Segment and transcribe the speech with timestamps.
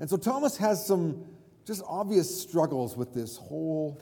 [0.00, 1.26] And so Thomas has some
[1.66, 4.00] just obvious struggles with this whole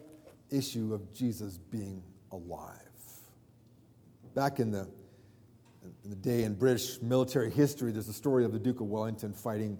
[0.51, 2.73] issue of Jesus being alive.
[4.35, 4.89] Back in the,
[6.05, 9.33] in the day in British military history, there's a story of the Duke of Wellington
[9.33, 9.77] fighting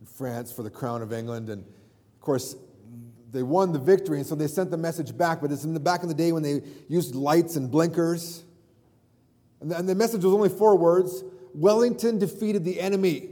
[0.00, 1.48] in France for the crown of England.
[1.48, 2.54] And of course,
[3.30, 5.40] they won the victory, and so they sent the message back.
[5.40, 8.44] But it's in the back in the day when they used lights and blinkers.
[9.62, 13.30] And the, and the message was only four words Wellington defeated the enemy.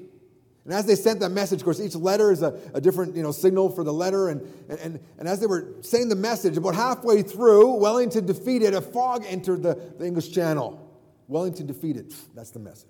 [0.65, 3.23] And as they sent that message, of course, each letter is a, a different you
[3.23, 4.29] know, signal for the letter.
[4.29, 8.83] And, and, and as they were saying the message, about halfway through, Wellington defeated, a
[8.83, 10.87] fog entered the, the English Channel.
[11.29, 12.13] Wellington defeated.
[12.35, 12.89] That's the message.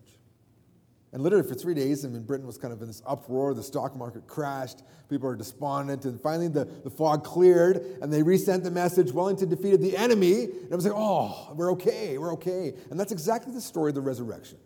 [1.12, 3.52] And literally for three days, I mean, Britain was kind of in this uproar.
[3.52, 4.83] The stock market crashed.
[5.09, 6.05] People were despondent.
[6.05, 10.45] And finally, the, the fog cleared and they resent the message Wellington defeated the enemy.
[10.45, 12.75] And it was like, oh, we're okay, we're okay.
[12.91, 14.59] And that's exactly the story of the resurrection.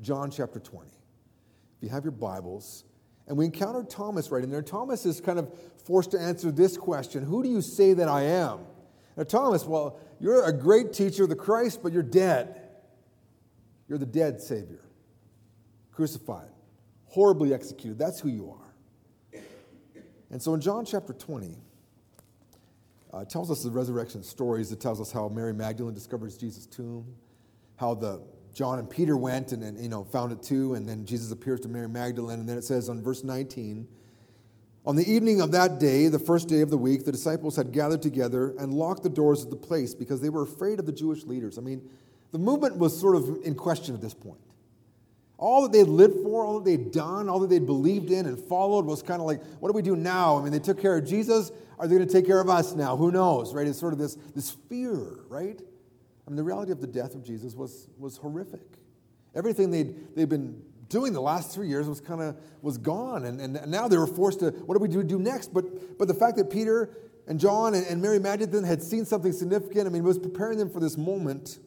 [0.00, 0.90] John chapter 20.
[1.80, 2.84] If you have your Bibles,
[3.26, 4.60] and we encounter Thomas right in there.
[4.60, 5.50] Thomas is kind of
[5.86, 8.58] forced to answer this question Who do you say that I am?
[9.16, 12.60] Now, Thomas, well, you're a great teacher, of the Christ, but you're dead.
[13.88, 14.84] You're the dead Savior,
[15.90, 16.50] crucified,
[17.06, 17.98] horribly executed.
[17.98, 19.40] That's who you are.
[20.30, 21.56] And so in John chapter 20,
[23.12, 24.70] uh, tells us the resurrection stories.
[24.70, 27.06] It tells us how Mary Magdalene discovers Jesus' tomb,
[27.76, 28.20] how the
[28.52, 31.60] John and Peter went and, and you know found it too, and then Jesus appears
[31.60, 33.86] to Mary Magdalene, and then it says on verse 19,
[34.86, 37.70] on the evening of that day, the first day of the week, the disciples had
[37.70, 40.92] gathered together and locked the doors of the place because they were afraid of the
[40.92, 41.58] Jewish leaders.
[41.58, 41.88] I mean,
[42.32, 44.40] the movement was sort of in question at this point.
[45.36, 48.38] All that they'd lived for, all that they'd done, all that they'd believed in and
[48.38, 50.38] followed was kind of like, what do we do now?
[50.38, 51.50] I mean, they took care of Jesus.
[51.78, 52.96] Are they going to take care of us now?
[52.96, 53.66] Who knows, right?
[53.66, 55.60] It's sort of this, this fear, right?
[56.26, 58.78] I mean, the reality of the death of Jesus was, was horrific.
[59.34, 63.24] Everything they'd, they'd been doing the last three years was kind of was gone.
[63.24, 65.54] And, and now they were forced to, what do we do, do next?
[65.54, 66.90] But, but the fact that Peter
[67.26, 70.68] and John and, and Mary Magdalene had seen something significant, I mean, was preparing them
[70.68, 71.58] for this moment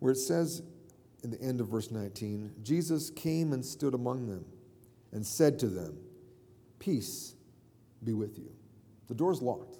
[0.00, 0.62] where it says
[1.22, 4.44] in the end of verse 19, Jesus came and stood among them
[5.12, 5.96] and said to them,
[6.78, 7.34] Peace
[8.04, 8.52] be with you.
[9.08, 9.78] The door's locked,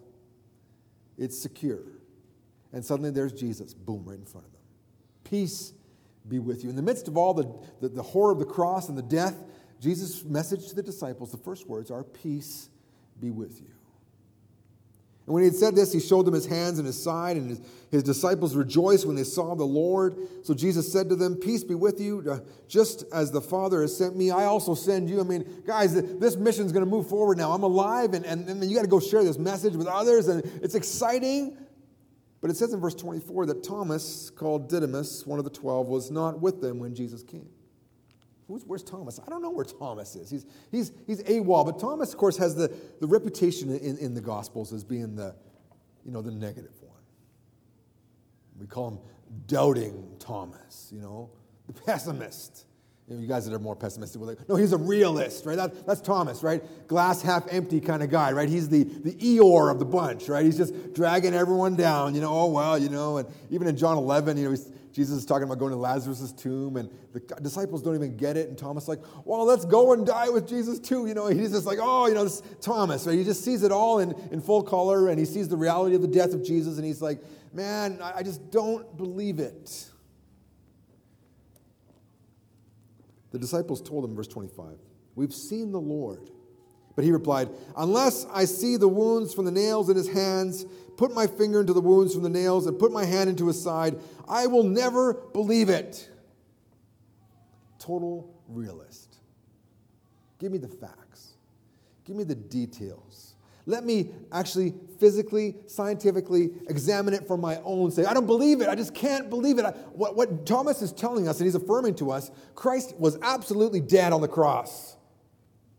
[1.18, 1.82] it's secure.
[2.72, 4.62] And suddenly there's Jesus, boom, right in front of them.
[5.24, 5.72] Peace
[6.28, 6.70] be with you.
[6.70, 9.34] In the midst of all the, the, the horror of the cross and the death,
[9.80, 12.68] Jesus' message to the disciples, the first words are, Peace
[13.20, 13.76] be with you.
[15.26, 17.50] And when he had said this, he showed them his hands and his side, and
[17.50, 17.60] his,
[17.90, 20.16] his disciples rejoiced when they saw the Lord.
[20.44, 22.24] So Jesus said to them, Peace be with you.
[22.30, 22.38] Uh,
[22.68, 25.20] just as the Father has sent me, I also send you.
[25.20, 27.50] I mean, guys, this mission is going to move forward now.
[27.50, 30.44] I'm alive, and, and, and you got to go share this message with others, and
[30.62, 31.58] it's exciting.
[32.40, 36.10] But it says in verse 24 that Thomas, called Didymus, one of the twelve, was
[36.10, 37.48] not with them when Jesus came.
[38.48, 39.18] Who's, where's Thomas?
[39.26, 40.30] I don't know where Thomas is.
[40.30, 44.20] He's, he's, he's AWOL, but Thomas, of course, has the, the reputation in, in the
[44.20, 45.34] Gospels as being the,
[46.04, 46.92] you know, the negative one.
[48.60, 48.98] We call him
[49.48, 51.30] doubting Thomas, you know,
[51.66, 52.66] the pessimist.
[53.08, 55.56] You, know, you guys that are more pessimistic like, no, he's a realist, right?
[55.56, 56.60] That, that's Thomas, right?
[56.88, 58.48] Glass half empty kind of guy, right?
[58.48, 60.44] He's the, the Eeyore of the bunch, right?
[60.44, 63.96] He's just dragging everyone down, you know, oh, well, you know, and even in John
[63.96, 64.56] 11, you know,
[64.92, 68.48] Jesus is talking about going to Lazarus' tomb, and the disciples don't even get it,
[68.48, 71.66] and Thomas like, well, let's go and die with Jesus too, you know, he's just
[71.66, 73.16] like, oh, you know, this Thomas, right?
[73.16, 76.02] He just sees it all in, in full color, and he sees the reality of
[76.02, 79.90] the death of Jesus, and he's like, man, I, I just don't believe it.
[83.36, 84.78] The disciples told him, verse 25,
[85.14, 86.30] We've seen the Lord.
[86.94, 90.64] But he replied, Unless I see the wounds from the nails in his hands,
[90.96, 93.62] put my finger into the wounds from the nails, and put my hand into his
[93.62, 96.08] side, I will never believe it.
[97.78, 99.18] Total realist.
[100.38, 101.34] Give me the facts,
[102.06, 103.34] give me the details.
[103.66, 108.06] Let me actually physically, scientifically examine it for my own sake.
[108.06, 108.68] I don't believe it.
[108.68, 109.64] I just can't believe it.
[109.64, 113.80] I, what, what Thomas is telling us, and he's affirming to us, Christ was absolutely
[113.80, 114.96] dead on the cross.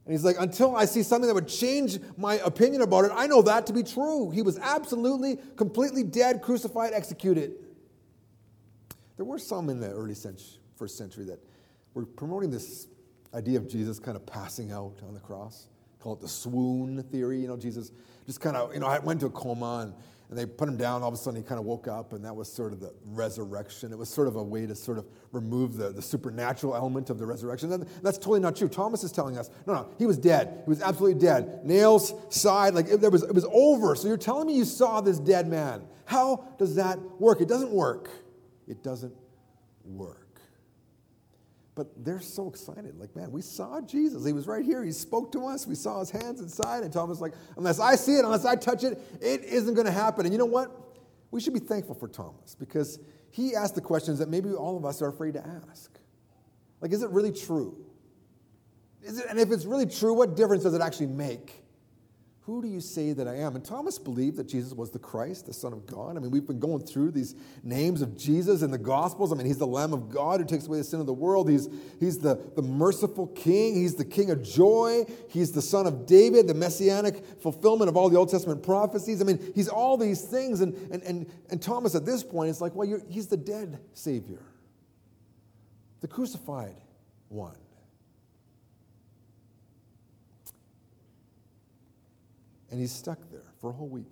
[0.05, 3.25] And he's like, until I see something that would change my opinion about it, I
[3.25, 4.31] know that to be true.
[4.31, 7.55] He was absolutely, completely dead, crucified, executed.
[9.15, 11.39] There were some in the early century, first century that
[11.93, 12.87] were promoting this
[13.33, 15.67] idea of Jesus kind of passing out on the cross
[16.07, 17.41] call it the swoon theory.
[17.41, 17.91] You know, Jesus
[18.25, 19.93] just kind of, you know, I went to a coma and,
[20.29, 21.01] and they put him down.
[21.01, 22.93] All of a sudden, he kind of woke up, and that was sort of the
[23.05, 23.91] resurrection.
[23.91, 27.19] It was sort of a way to sort of remove the, the supernatural element of
[27.19, 27.73] the resurrection.
[27.73, 28.69] And that's totally not true.
[28.69, 30.61] Thomas is telling us, no, no, he was dead.
[30.63, 31.65] He was absolutely dead.
[31.65, 33.93] Nails, side, like it, there was, it was over.
[33.95, 35.81] So you're telling me you saw this dead man.
[36.05, 37.41] How does that work?
[37.41, 38.09] It doesn't work.
[38.65, 39.13] It doesn't
[39.83, 40.26] work.
[41.77, 42.97] But they're so excited.
[42.97, 44.25] Like, man, we saw Jesus.
[44.25, 44.83] He was right here.
[44.83, 45.67] He spoke to us.
[45.67, 46.81] We saw his hands inside.
[46.83, 49.91] And Thomas like, unless I see it, unless I touch it, it isn't going to
[49.91, 50.25] happen.
[50.25, 50.71] And you know what?
[51.29, 54.85] We should be thankful for Thomas because he asked the questions that maybe all of
[54.85, 55.99] us are afraid to ask.
[56.81, 57.77] Like, is it really true?
[59.03, 61.63] Is it, and if it's really true, what difference does it actually make?
[62.47, 63.57] Who do you say that I am?
[63.57, 66.15] And Thomas believed that Jesus was the Christ, the Son of God.
[66.15, 69.33] I mean, we've been going through these names of Jesus in the Gospels.
[69.33, 71.49] I mean, he's the Lamb of God who takes away the sin of the world.
[71.49, 71.67] He's,
[71.99, 73.75] he's the, the merciful King.
[73.75, 75.03] He's the King of joy.
[75.27, 79.21] He's the Son of David, the messianic fulfillment of all the Old Testament prophecies.
[79.21, 80.61] I mean, he's all these things.
[80.61, 84.41] And, and, and, and Thomas, at this point, is like, well, he's the dead Savior,
[85.99, 86.77] the crucified
[87.27, 87.57] one.
[92.69, 94.11] And he's stuck there for a whole week.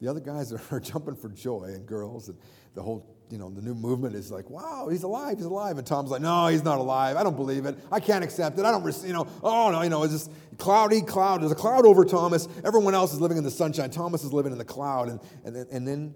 [0.00, 2.38] The other guys are, jumping for joy, and girls, and
[2.74, 5.78] the whole, you know, the new movement is like, wow, he's alive, he's alive.
[5.78, 7.16] And Tom's like, no, he's not alive.
[7.16, 7.76] I don't believe it.
[7.90, 8.64] I can't accept it.
[8.64, 11.40] I don't, you know, oh, no, you know, it's just cloudy cloud.
[11.40, 12.48] There's a cloud over Thomas.
[12.64, 13.90] Everyone else is living in the sunshine.
[13.90, 15.08] Thomas is living in the cloud.
[15.08, 16.14] And, and, and then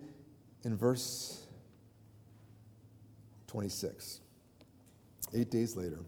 [0.65, 1.47] in verse
[3.47, 4.21] 26,
[5.35, 6.01] eight days later,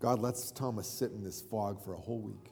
[0.00, 2.50] God lets Thomas sit in this fog for a whole week.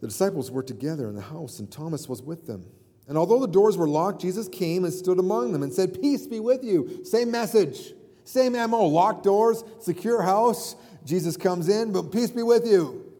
[0.00, 2.64] The disciples were together in the house, and Thomas was with them.
[3.08, 6.26] And although the doors were locked, Jesus came and stood among them and said, Peace
[6.26, 7.04] be with you.
[7.04, 7.94] Same message,
[8.24, 8.86] same MO.
[8.86, 10.74] Locked doors, secure house.
[11.04, 13.12] Jesus comes in, but peace be with you.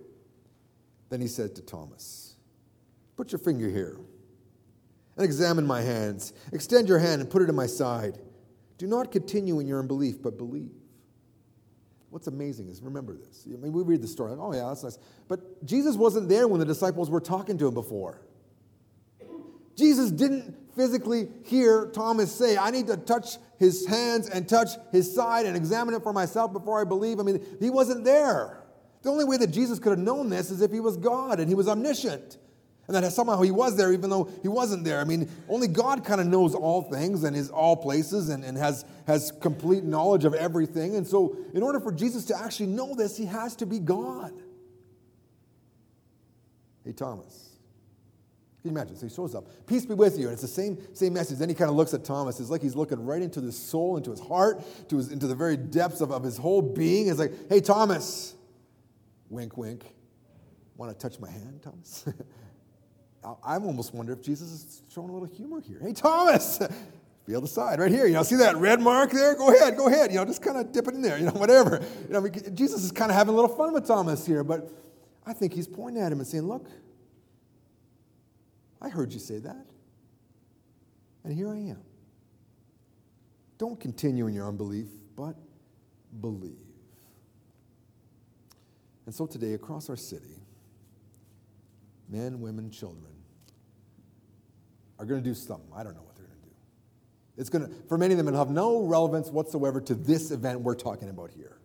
[1.08, 2.34] Then he said to Thomas,
[3.16, 3.96] Put your finger here
[5.16, 6.32] and examine my hands.
[6.52, 8.18] Extend your hand and put it in my side.
[8.78, 10.72] Do not continue in your unbelief, but believe.
[12.16, 13.46] What's amazing is remember this.
[13.46, 14.98] I mean, we read the story, like, oh, yeah, that's nice.
[15.28, 18.22] But Jesus wasn't there when the disciples were talking to him before.
[19.76, 25.14] Jesus didn't physically hear Thomas say, I need to touch his hands and touch his
[25.14, 27.20] side and examine it for myself before I believe.
[27.20, 28.64] I mean, he wasn't there.
[29.02, 31.50] The only way that Jesus could have known this is if he was God and
[31.50, 32.38] he was omniscient.
[32.88, 35.00] And that somehow he was there even though he wasn't there.
[35.00, 38.56] I mean, only God kind of knows all things and is all places and, and
[38.56, 40.94] has, has complete knowledge of everything.
[40.94, 44.32] And so, in order for Jesus to actually know this, he has to be God.
[46.84, 47.46] Hey, Thomas.
[48.62, 48.96] Can you imagine?
[48.96, 49.46] So he shows up.
[49.66, 50.26] Peace be with you.
[50.26, 51.38] And it's the same, same message.
[51.38, 52.38] Then he kind of looks at Thomas.
[52.40, 55.34] It's like he's looking right into his soul, into his heart, to his, into the
[55.34, 57.08] very depths of, of his whole being.
[57.08, 58.34] It's like, hey, Thomas.
[59.28, 59.84] Wink, wink.
[60.76, 62.08] Want to touch my hand, Thomas?
[63.42, 65.80] I almost wonder if Jesus is showing a little humor here.
[65.82, 66.60] Hey, Thomas,
[67.26, 68.06] feel the side right here.
[68.06, 69.34] You know, see that red mark there?
[69.34, 70.12] Go ahead, go ahead.
[70.12, 71.18] You know, just kind of dip it in there.
[71.18, 71.82] You know, whatever.
[72.06, 74.70] You know, Jesus is kind of having a little fun with Thomas here, but
[75.26, 76.68] I think he's pointing at him and saying, "Look,
[78.80, 79.66] I heard you say that,
[81.24, 81.80] and here I am.
[83.58, 84.86] Don't continue in your unbelief,
[85.16, 85.34] but
[86.20, 86.58] believe."
[89.04, 90.42] And so today, across our city,
[92.08, 93.15] men, women, children
[94.98, 95.68] are going to do something.
[95.74, 96.54] I don't know what they're going to do.
[97.36, 100.60] It's going to, for many of them, it'll have no relevance whatsoever to this event
[100.60, 101.58] we're talking about here.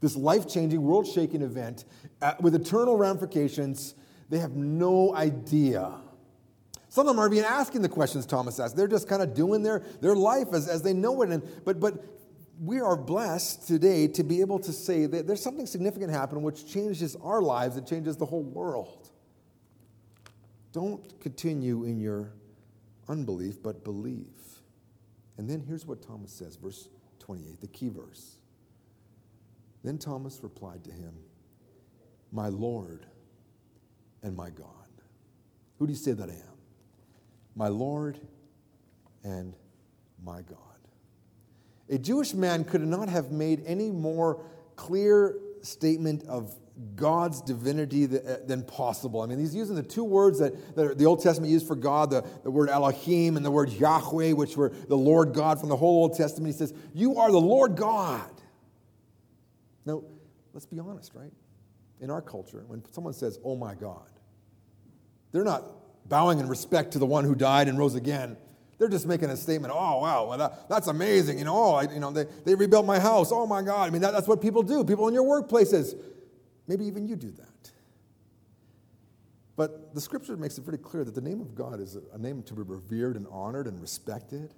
[0.00, 1.84] This life changing, world shaking event
[2.22, 3.94] uh, with eternal ramifications.
[4.28, 5.92] They have no idea.
[6.88, 8.76] Some of them are even asking the questions Thomas asked.
[8.76, 11.30] They're just kind of doing their, their life as, as they know it.
[11.30, 12.04] And, but, but
[12.60, 16.66] we are blessed today to be able to say that there's something significant happening which
[16.66, 19.10] changes our lives, it changes the whole world.
[20.72, 22.32] Don't continue in your
[23.08, 24.26] unbelief, but believe.
[25.36, 26.88] And then here's what Thomas says, verse
[27.20, 28.36] 28, the key verse.
[29.84, 31.14] Then Thomas replied to him,
[32.32, 33.06] My Lord
[34.22, 34.66] and my God.
[35.78, 36.58] Who do you say that I am?
[37.54, 38.18] My Lord
[39.22, 39.54] and
[40.24, 40.58] my God.
[41.88, 44.44] A Jewish man could not have made any more
[44.76, 46.54] clear statement of
[46.94, 49.20] God's divinity uh, than possible.
[49.20, 52.10] I mean, he's using the two words that, that the Old Testament used for God,
[52.10, 55.76] the, the word Elohim and the word Yahweh, which were the Lord God from the
[55.76, 56.54] whole Old Testament.
[56.54, 58.30] He says, You are the Lord God.
[59.84, 60.04] Now,
[60.52, 61.32] let's be honest, right?
[62.00, 64.10] In our culture, when someone says, Oh my God,
[65.32, 65.64] they're not
[66.08, 68.36] bowing in respect to the one who died and rose again.
[68.78, 69.74] They're just making a statement.
[69.74, 71.38] Oh, wow, well, that, that's amazing.
[71.38, 73.32] You know, oh, I, you know, they, they rebuilt my house.
[73.32, 73.88] Oh, my God.
[73.88, 74.84] I mean, that, that's what people do.
[74.84, 75.96] People in your workplaces
[76.68, 77.72] Maybe even you do that.
[79.56, 82.44] But the scripture makes it pretty clear that the name of God is a name
[82.44, 84.54] to be revered and honored and respected.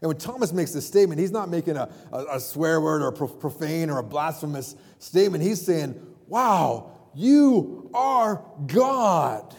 [0.00, 3.08] And when Thomas makes this statement, he's not making a, a, a swear word or
[3.08, 5.44] a profane or a blasphemous statement.
[5.44, 5.94] He's saying,
[6.26, 9.54] Wow, you are God.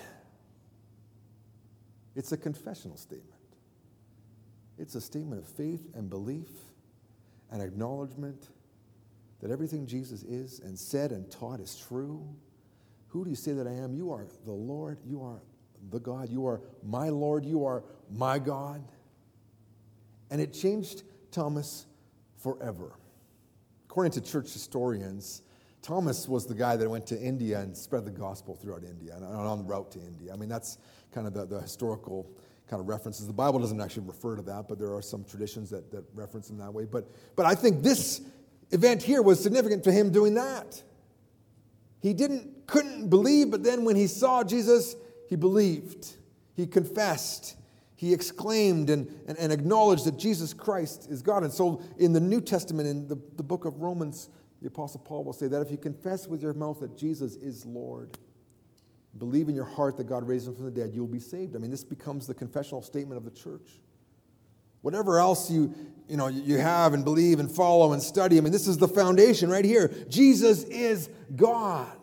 [2.15, 3.31] It's a confessional statement,
[4.77, 6.49] it's a statement of faith and belief
[7.51, 8.49] and acknowledgement
[9.45, 12.27] that everything Jesus is and said and taught is true?
[13.09, 13.93] Who do you say that I am?
[13.93, 14.97] You are the Lord.
[15.05, 15.39] You are
[15.91, 16.29] the God.
[16.29, 17.45] You are my Lord.
[17.45, 18.83] You are my God.
[20.31, 21.85] And it changed Thomas
[22.41, 22.93] forever.
[23.87, 25.43] According to church historians,
[25.83, 29.23] Thomas was the guy that went to India and spread the gospel throughout India and
[29.23, 30.33] on the route to India.
[30.33, 30.79] I mean, that's
[31.11, 32.27] kind of the, the historical
[32.67, 33.27] kind of references.
[33.27, 36.49] The Bible doesn't actually refer to that, but there are some traditions that, that reference
[36.49, 36.85] him that way.
[36.85, 38.21] But, but I think this
[38.71, 40.81] event here was significant to him doing that.
[42.01, 44.95] He didn't, couldn't believe, but then when he saw Jesus,
[45.27, 46.15] he believed.
[46.55, 47.55] He confessed.
[47.95, 51.43] He exclaimed and, and, and acknowledged that Jesus Christ is God.
[51.43, 54.29] And so in the New Testament, in the, the book of Romans,
[54.61, 57.65] the Apostle Paul will say that if you confess with your mouth that Jesus is
[57.65, 58.17] Lord,
[59.17, 61.55] believe in your heart that God raised him from the dead, you'll be saved.
[61.55, 63.79] I mean, this becomes the confessional statement of the church.
[64.85, 65.73] Whatever else you,
[66.07, 68.87] you, know, you have and believe and follow and study, I mean, this is the
[68.87, 69.91] foundation right here.
[70.09, 71.97] Jesus is God.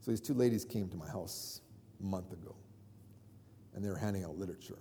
[0.00, 1.60] So these two ladies came to my house
[2.00, 2.56] a month ago,
[3.74, 4.78] and they were handing out literature.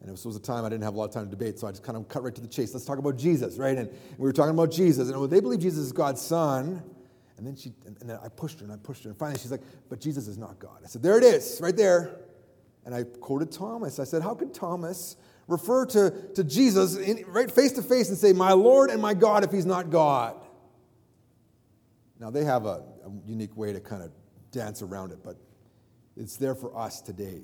[0.00, 1.66] And it was, a time I didn't have a lot of time to debate, so
[1.66, 2.72] I just kind of cut right to the chase.
[2.72, 3.76] Let's talk about Jesus, right?
[3.76, 6.84] And we were talking about Jesus, and they believe Jesus is God's son.
[7.36, 9.50] And then she, and then I pushed her and I pushed her, and finally she's
[9.50, 12.20] like, "But Jesus is not God." I said, "There it is, right there."
[12.86, 13.98] And I quoted Thomas.
[13.98, 15.16] I said, "How could Thomas
[15.48, 19.12] refer to, to Jesus in, right face to face and say, "My Lord and my
[19.12, 20.36] God," if he's not God?"
[22.18, 24.12] Now they have a, a unique way to kind of
[24.52, 25.36] dance around it, but
[26.16, 27.42] it's there for us today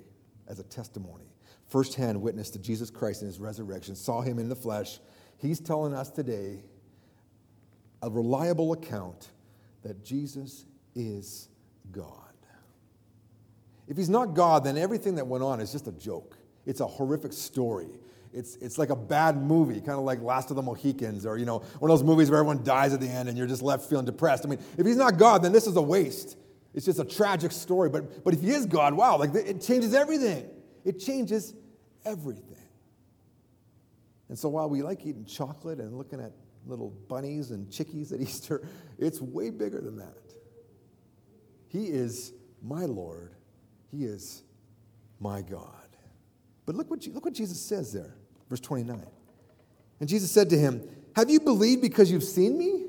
[0.49, 1.27] as a testimony.
[1.67, 5.01] Firsthand witness to Jesus Christ in his resurrection, saw him in the flesh.
[5.39, 6.63] He's telling us today
[8.01, 9.31] a reliable account
[9.83, 11.49] that Jesus is
[11.91, 12.22] God.
[13.89, 16.39] If he's not God, then everything that went on is just a joke.
[16.67, 17.89] It's a horrific story.
[18.33, 21.45] It's, it's like a bad movie, kind of like Last of the Mohicans, or you
[21.45, 23.89] know, one of those movies where everyone dies at the end and you're just left
[23.91, 24.47] feeling depressed.
[24.47, 26.37] I mean, if he's not God, then this is a waste.
[26.73, 27.91] It's just a tragic story.
[27.91, 30.49] But, but if he is God, wow, like it changes everything.
[30.85, 31.55] It changes
[32.05, 32.57] everything.
[34.31, 36.33] And so while we like eating chocolate and looking at
[36.67, 38.67] little bunnies and chickies at Easter.
[38.99, 40.17] It's way bigger than that.
[41.69, 43.35] He is my Lord.
[43.93, 44.43] He is
[45.21, 45.69] my God.
[46.67, 48.15] But look what, look what Jesus says there,
[48.49, 49.01] verse 29.
[50.01, 50.83] And Jesus said to him,
[51.15, 52.87] Have you believed because you've seen me?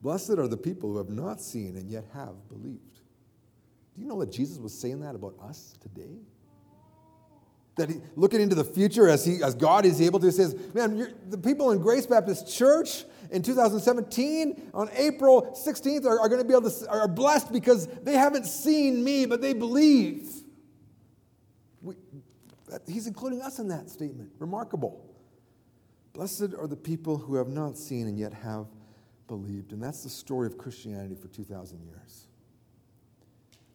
[0.00, 3.00] Blessed are the people who have not seen and yet have believed.
[3.94, 6.18] Do you know that Jesus was saying that about us today?
[7.76, 11.14] That he, looking into the future as, he, as God is able to, says, man,
[11.28, 16.46] the people in Grace Baptist Church in 2017 on April 16th are, are going to
[16.46, 20.28] be able to, are blessed because they haven't seen me, but they believe.
[21.82, 21.94] We,
[22.88, 24.30] he's including us in that statement.
[24.38, 25.04] Remarkable.
[26.14, 28.66] Blessed are the people who have not seen and yet have
[29.28, 29.72] believed.
[29.72, 32.26] And that's the story of Christianity for 2,000 years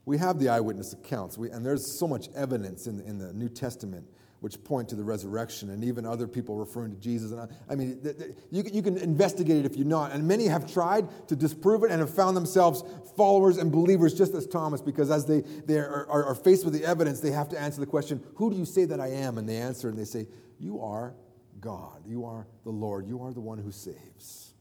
[0.06, 3.34] we have the eyewitness accounts, we, and there's so much evidence in the, in the
[3.34, 4.06] New Testament
[4.42, 7.32] which point to the resurrection, and even other people referring to Jesus.
[7.32, 10.12] And I, I mean, th- th- you, you can investigate it if you're not.
[10.12, 12.84] And many have tried to disprove it and have found themselves
[13.16, 16.74] followers and believers just as Thomas, because as they, they are, are, are faced with
[16.74, 19.38] the evidence, they have to answer the question, Who do you say that I am?
[19.38, 20.28] And they answer, and they say,
[20.60, 21.14] You are
[21.60, 22.02] God.
[22.08, 23.06] You are the Lord.
[23.06, 24.56] You are the one who saves.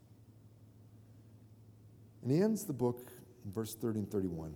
[2.23, 3.11] And he ends the book
[3.47, 4.53] in verse 30 and 31.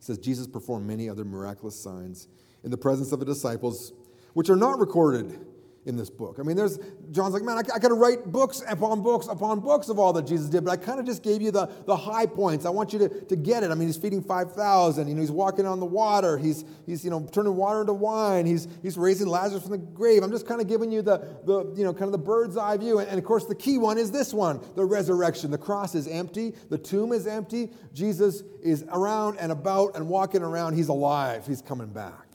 [0.00, 2.26] Says Jesus performed many other miraculous signs
[2.64, 3.92] in the presence of the disciples,
[4.34, 5.38] which are not recorded
[5.86, 6.36] in this book.
[6.38, 6.78] I mean, there's
[7.10, 10.26] John's like, man, I, I to write books upon books upon books of all that
[10.26, 12.66] Jesus did, but I kind of just gave you the, the high points.
[12.66, 13.70] I want you to, to get it.
[13.70, 15.08] I mean, he's feeding 5,000.
[15.08, 16.36] You know, he's walking on the water.
[16.36, 18.44] He's, he's you know, turning water into wine.
[18.44, 20.22] He's, he's raising Lazarus from the grave.
[20.22, 22.76] I'm just kind of giving you the, the, you know, kind of the bird's eye
[22.76, 22.98] view.
[22.98, 25.50] And, and of course, the key one is this one, the resurrection.
[25.50, 26.54] The cross is empty.
[26.68, 27.70] The tomb is empty.
[27.94, 30.74] Jesus is around and about and walking around.
[30.74, 31.46] He's alive.
[31.46, 32.26] He's coming back.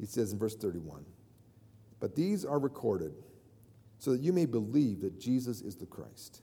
[0.00, 1.04] He says in verse 31
[2.02, 3.14] But these are recorded
[4.00, 6.42] so that you may believe that Jesus is the Christ,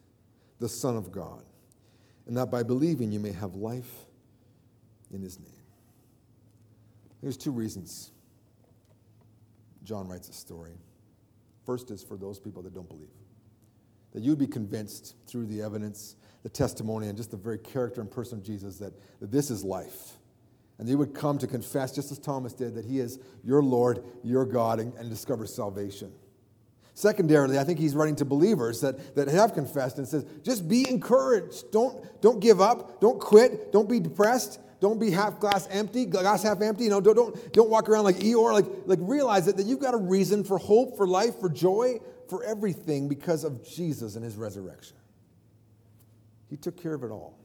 [0.57, 1.43] the Son of God,
[2.27, 3.91] and that by believing you may have life
[5.13, 5.51] in his name.
[7.21, 8.11] There's two reasons
[9.83, 10.77] John writes a story.
[11.65, 13.09] First is for those people that don't believe.
[14.13, 18.09] That you'd be convinced through the evidence, the testimony, and just the very character and
[18.09, 20.18] person of Jesus that, that this is life
[20.79, 24.01] and they would come to confess, just as Thomas did, that he is your Lord,
[24.23, 26.11] your God, and, and discover salvation.
[26.93, 30.89] Secondarily, I think he's writing to believers that, that have confessed and says, just be
[30.89, 31.71] encouraged.
[31.71, 32.99] Don't, don't give up.
[32.99, 33.71] Don't quit.
[33.71, 34.59] Don't be depressed.
[34.79, 36.85] Don't be half glass empty, glass half empty.
[36.85, 38.53] You know, don't, don't, don't walk around like Eeyore.
[38.53, 41.99] Like, like realize that, that you've got a reason for hope, for life, for joy,
[42.29, 44.95] for everything because of Jesus and his resurrection.
[46.49, 47.37] He took care of it all.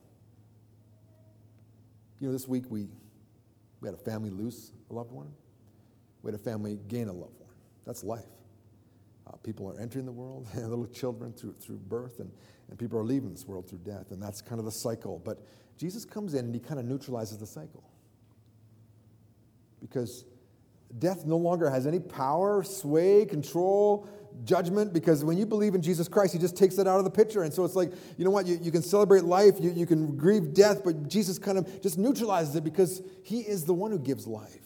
[2.21, 2.89] You know, this week we,
[3.85, 5.31] we had a family lose a loved one.
[6.23, 7.53] We had a family gain a loved one.
[7.85, 8.25] That's life.
[9.27, 12.33] Uh, people are entering the world, little children through, through birth, and,
[12.71, 14.11] and people are leaving this world through death.
[14.11, 15.21] And that's kind of the cycle.
[15.23, 17.85] But Jesus comes in and he kind of neutralizes the cycle.
[19.83, 20.25] Because
[20.99, 24.09] death no longer has any power, sway, control,
[24.45, 27.11] judgment, because when you believe in Jesus Christ, he just takes it out of the
[27.11, 27.43] picture.
[27.43, 30.17] And so it's like, you know what, you, you can celebrate life, you, you can
[30.17, 33.99] grieve death, but Jesus kind of just neutralizes it because he is the one who
[33.99, 34.61] gives life.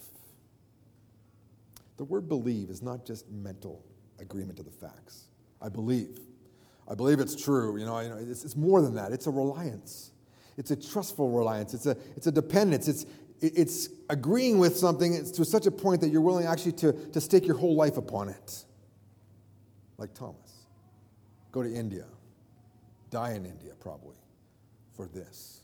[1.97, 3.83] The word believe is not just mental
[4.19, 5.25] agreement to the facts.
[5.61, 6.19] I believe.
[6.87, 7.77] I believe it's true.
[7.77, 9.11] You know, you know it's, it's more than that.
[9.11, 10.11] It's a reliance.
[10.57, 11.73] It's a trustful reliance.
[11.73, 12.87] It's a, it's a dependence.
[12.87, 13.05] It's,
[13.41, 17.45] it's agreeing with something to such a point that you're willing actually to, to stake
[17.45, 18.65] your whole life upon it.
[19.99, 20.65] Like Thomas.
[21.51, 22.05] Go to India.
[23.11, 24.15] Die in India, probably,
[24.95, 25.61] for this.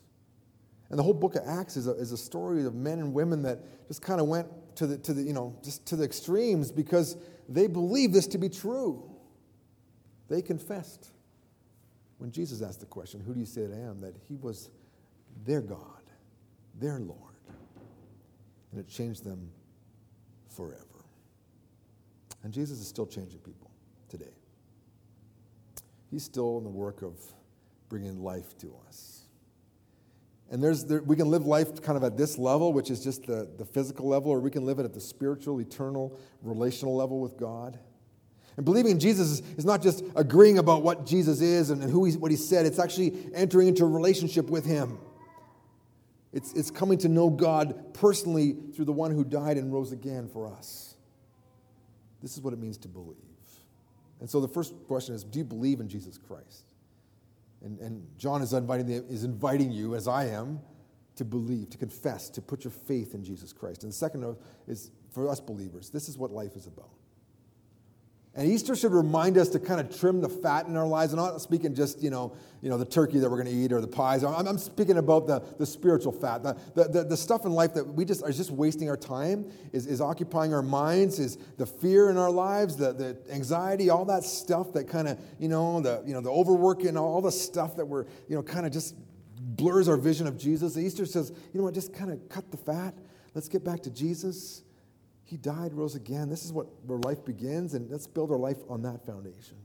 [0.89, 3.41] And the whole book of Acts is a, is a story of men and women
[3.43, 6.71] that just kind of went to the, to the, you know, just to the extremes
[6.71, 9.09] because they believed this to be true.
[10.27, 11.11] They confessed.
[12.17, 14.01] When Jesus asked the question, Who do you say that I am?
[14.01, 14.69] that he was
[15.45, 16.01] their God,
[16.79, 17.19] their Lord.
[18.71, 19.49] And it changed them
[20.49, 21.05] forever.
[22.43, 23.71] And Jesus is still changing people
[24.17, 24.31] today.
[26.11, 27.13] He's still in the work of
[27.89, 29.21] bringing life to us.
[30.51, 33.25] And there's, there, we can live life kind of at this level, which is just
[33.25, 37.19] the, the physical level, or we can live it at the spiritual, eternal, relational level
[37.19, 37.79] with God.
[38.55, 42.05] And believing in Jesus is, not just agreeing about what Jesus is and, and who
[42.05, 44.99] he's, what he said, it's actually entering into a relationship with him.
[46.31, 50.29] It's, it's coming to know God personally through the one who died and rose again
[50.29, 50.95] for us.
[52.21, 53.17] This is what it means to believe.
[54.19, 56.73] And so the first question is do you believe in Jesus Christ?
[57.63, 60.59] And, and John is inviting, is inviting you, as I am,
[61.15, 63.83] to believe, to confess, to put your faith in Jesus Christ.
[63.83, 64.35] And the second
[64.67, 66.89] is for us believers, this is what life is about.
[68.37, 71.13] And Easter should remind us to kind of trim the fat in our lives.
[71.13, 73.71] I'm not speaking just, you know, you know the turkey that we're going to eat
[73.71, 74.25] or the pies.
[74.25, 76.43] I'm, I'm speaking about the, the spiritual fat.
[76.43, 79.49] The, the, the, the, stuff in life that we just are just wasting our time,
[79.71, 84.03] is, is occupying our minds, is the fear in our lives, the, the anxiety, all
[84.05, 87.77] that stuff that kind of, you know, the, you know, the overworking, all the stuff
[87.77, 88.95] that we're, you know, kind of just
[89.39, 90.77] blurs our vision of Jesus.
[90.77, 92.93] Easter says, you know what, just kind of cut the fat.
[93.33, 94.64] Let's get back to Jesus.
[95.25, 96.29] He died, rose again.
[96.29, 99.57] This is what where life begins, and let's build our life on that foundation.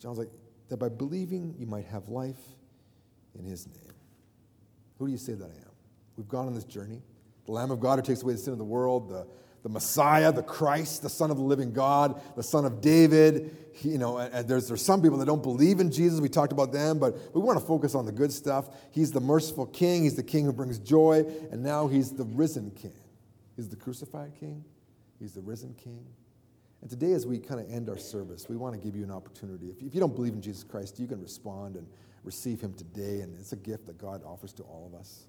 [0.00, 0.30] John's like,
[0.68, 2.40] that by believing you might have life
[3.38, 3.92] in his name.
[4.98, 5.70] Who do you say that I am?
[6.16, 7.02] We've gone on this journey.
[7.44, 9.26] The Lamb of God who takes away the sin of the world, the,
[9.62, 13.54] the Messiah, the Christ, the Son of the living God, the Son of David.
[13.72, 16.20] He, you know, and there's, there's some people that don't believe in Jesus.
[16.20, 18.70] We talked about them, but we want to focus on the good stuff.
[18.92, 20.04] He's the merciful King.
[20.04, 22.94] He's the King who brings joy, and now he's the risen King.
[23.62, 24.64] He's the crucified king,
[25.20, 26.04] He's the risen king.
[26.80, 29.12] And today, as we kind of end our service, we want to give you an
[29.12, 29.68] opportunity.
[29.68, 31.86] If you, don't believe in Jesus Christ, you can respond and
[32.24, 35.26] receive Him today, and it's a gift that God offers to all of us.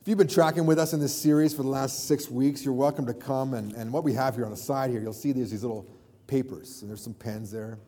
[0.00, 2.74] If you've been tracking with us in this series for the last six weeks, you're
[2.74, 3.54] welcome to come.
[3.54, 5.90] And, and what we have here on the side here, you'll see these, these little
[6.28, 7.80] papers, and there's some pens there.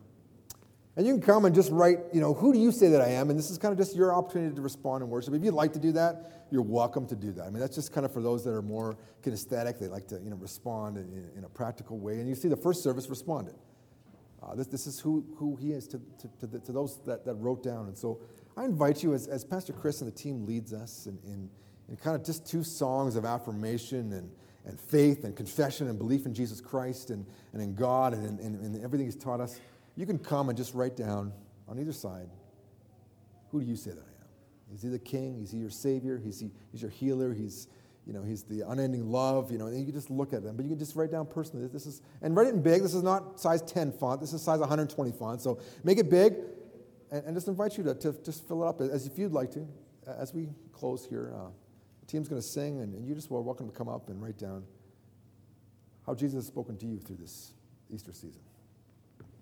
[0.95, 3.09] And you can come and just write, you know, who do you say that I
[3.09, 3.31] am?
[3.31, 5.33] And this is kind of just your opportunity to respond and worship.
[5.33, 7.43] If you'd like to do that, you're welcome to do that.
[7.43, 9.79] I mean, that's just kind of for those that are more kinesthetic.
[9.79, 12.19] They like to, you know, respond in, in a practical way.
[12.19, 13.55] And you see the first service responded.
[14.43, 17.25] Uh, this, this is who, who he is to, to, to, the, to those that,
[17.25, 17.87] that wrote down.
[17.87, 18.19] And so
[18.55, 21.49] I invite you, as, as Pastor Chris and the team leads us in, in,
[21.89, 24.29] in kind of just two songs of affirmation and,
[24.65, 28.55] and faith and confession and belief in Jesus Christ and, and in God and in,
[28.63, 29.59] in everything he's taught us
[29.95, 31.33] you can come and just write down
[31.67, 32.29] on either side
[33.53, 34.73] who do you say that I am?
[34.75, 35.39] Is he the king?
[35.43, 36.19] Is he your savior?
[36.25, 37.35] Is he, he's your healer?
[37.35, 37.67] He's,
[38.07, 40.55] you know, he's the unending love, you know, and you can just look at them.
[40.55, 41.67] But you can just write down personally.
[41.67, 42.81] This is, and write it in big.
[42.81, 44.19] This is not size 10 font.
[44.19, 45.39] This is size 120 font.
[45.39, 46.33] So make it big
[47.11, 49.51] and, and just invite you to, to just fill it up as if you'd like
[49.51, 49.67] to.
[50.07, 51.49] As we close here, uh,
[51.99, 54.21] the team's going to sing, and, and you just are welcome to come up and
[54.21, 54.63] write down
[56.07, 57.53] how Jesus has spoken to you through this
[57.93, 58.41] Easter season.